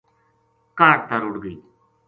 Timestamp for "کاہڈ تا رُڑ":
0.77-1.33